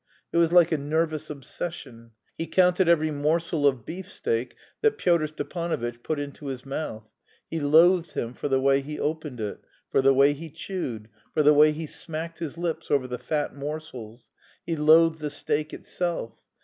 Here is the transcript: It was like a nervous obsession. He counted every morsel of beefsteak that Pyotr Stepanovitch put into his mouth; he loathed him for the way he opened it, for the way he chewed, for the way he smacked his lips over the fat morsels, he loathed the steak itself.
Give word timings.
It 0.33 0.37
was 0.37 0.51
like 0.51 0.71
a 0.71 0.79
nervous 0.79 1.29
obsession. 1.29 2.13
He 2.35 2.47
counted 2.47 2.87
every 2.87 3.11
morsel 3.11 3.67
of 3.67 3.85
beefsteak 3.85 4.55
that 4.81 4.97
Pyotr 4.97 5.27
Stepanovitch 5.27 6.01
put 6.01 6.19
into 6.19 6.47
his 6.47 6.65
mouth; 6.65 7.07
he 7.51 7.59
loathed 7.59 8.13
him 8.13 8.33
for 8.33 8.47
the 8.47 8.59
way 8.59 8.81
he 8.81 8.99
opened 8.99 9.39
it, 9.39 9.59
for 9.91 10.01
the 10.01 10.11
way 10.11 10.33
he 10.33 10.49
chewed, 10.49 11.07
for 11.35 11.43
the 11.43 11.53
way 11.53 11.71
he 11.71 11.85
smacked 11.85 12.39
his 12.39 12.57
lips 12.57 12.89
over 12.89 13.05
the 13.07 13.19
fat 13.19 13.53
morsels, 13.55 14.29
he 14.65 14.75
loathed 14.75 15.19
the 15.19 15.29
steak 15.29 15.71
itself. 15.71 16.33